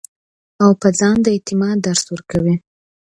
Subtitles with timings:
[0.63, 2.55] او پۀ ځان د اعتماد درس ورکوي-